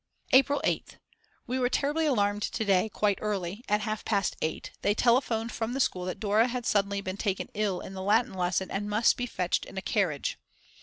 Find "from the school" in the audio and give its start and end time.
5.51-6.05